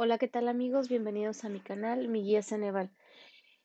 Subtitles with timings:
[0.00, 0.88] Hola, ¿qué tal amigos?
[0.88, 2.92] Bienvenidos a mi canal, mi guía Ceneval.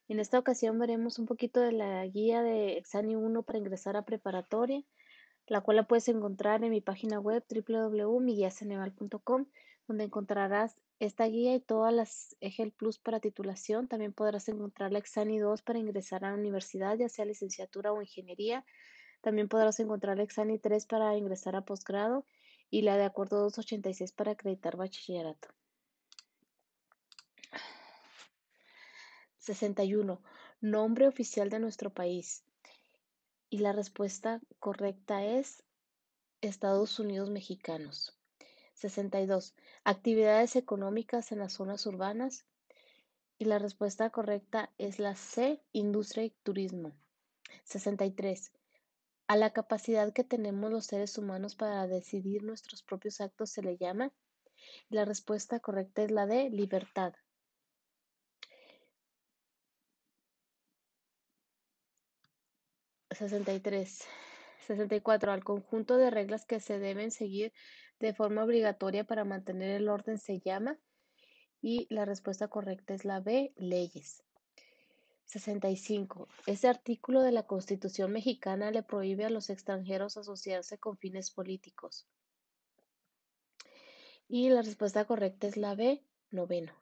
[0.08, 4.02] En esta ocasión veremos un poquito de la guía de Exani 1 para ingresar a
[4.02, 4.82] preparatoria,
[5.46, 9.46] la cual la puedes encontrar en mi página web www.miguiaceneval.com,
[9.88, 13.88] donde encontrarás esta guía y todas las EGEL Plus para titulación.
[13.88, 18.02] También podrás encontrar la Exani 2 para ingresar a la universidad, ya sea licenciatura o
[18.02, 18.66] ingeniería.
[19.22, 22.26] También podrás encontrar la Exani 3 para ingresar a posgrado
[22.72, 25.50] y la de acuerdo 286 para acreditar bachillerato.
[29.44, 30.22] 61.
[30.62, 32.46] Nombre oficial de nuestro país.
[33.50, 35.64] Y la respuesta correcta es
[36.40, 38.18] Estados Unidos mexicanos.
[38.76, 39.54] 62.
[39.84, 42.46] Actividades económicas en las zonas urbanas.
[43.38, 46.94] Y la respuesta correcta es la C, industria y turismo.
[47.66, 48.54] 63.
[49.28, 53.76] A la capacidad que tenemos los seres humanos para decidir nuestros propios actos se le
[53.76, 54.14] llama.
[54.90, 57.14] Y la respuesta correcta es la de libertad.
[63.14, 64.06] 63.
[64.68, 65.32] 64.
[65.32, 67.54] Al conjunto de reglas que se deben seguir
[68.00, 70.78] de forma obligatoria para mantener el orden se llama.
[71.62, 74.24] Y la respuesta correcta es la B, leyes.
[75.26, 76.28] 65.
[76.46, 82.08] Este artículo de la Constitución mexicana le prohíbe a los extranjeros asociarse con fines políticos.
[84.28, 86.74] Y la respuesta correcta es la B, noveno.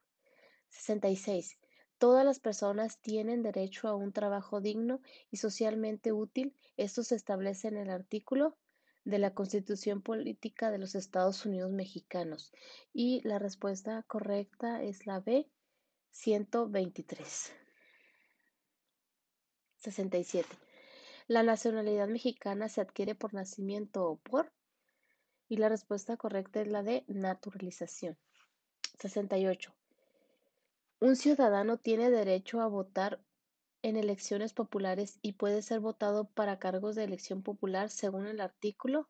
[0.69, 1.60] 66.
[2.01, 6.55] Todas las personas tienen derecho a un trabajo digno y socialmente útil.
[6.75, 8.57] Esto se establece en el artículo
[9.03, 12.51] de la Constitución Política de los Estados Unidos Mexicanos.
[12.91, 15.47] Y la respuesta correcta es la B,
[16.09, 17.53] 123.
[19.75, 20.49] 67.
[21.27, 24.51] La nacionalidad mexicana se adquiere por nacimiento o por.
[25.47, 28.17] Y la respuesta correcta es la de naturalización.
[28.97, 29.75] 68.
[31.01, 33.19] Un ciudadano tiene derecho a votar
[33.81, 39.09] en elecciones populares y puede ser votado para cargos de elección popular según el artículo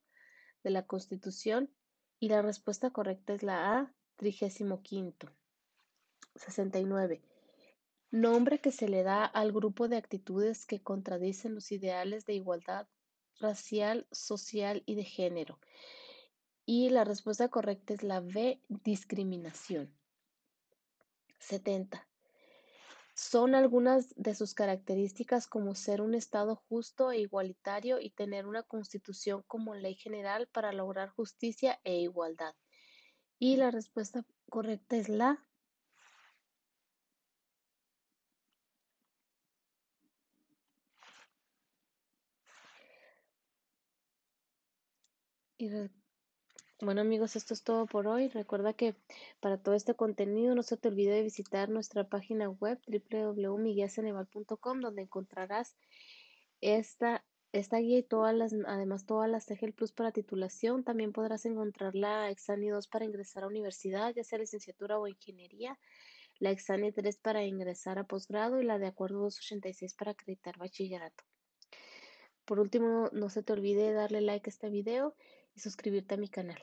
[0.64, 1.70] de la Constitución
[2.18, 5.34] y la respuesta correcta es la A, 35.
[6.36, 7.22] 69.
[8.10, 12.88] Nombre que se le da al grupo de actitudes que contradicen los ideales de igualdad
[13.42, 15.60] racial, social y de género.
[16.66, 19.94] Y la respuesta correcta es la B, discriminación.
[21.42, 22.08] 70.
[23.14, 28.64] Son algunas de sus características como ser un Estado justo e igualitario y tener una
[28.64, 32.56] constitución como ley general para lograr justicia e igualdad.
[33.38, 35.46] Y la respuesta correcta es la
[45.62, 45.70] y
[46.82, 48.28] bueno amigos, esto es todo por hoy.
[48.30, 48.96] Recuerda que
[49.40, 55.04] para todo este contenido no se te olvide de visitar nuestra página web www.miguiaceneval.com donde
[55.04, 55.76] encontrarás
[56.60, 60.84] esta, esta guía y todas las, además todas las EGEL Plus para titulación.
[60.84, 65.78] También podrás encontrar la Exani 2 para ingresar a universidad, ya sea licenciatura o ingeniería,
[66.40, 71.24] la Exani 3 para ingresar a posgrado y la de acuerdo 286 para acreditar bachillerato.
[72.46, 75.16] Por último, no se te olvide darle like a este video
[75.56, 76.62] y suscribirte a mi canal.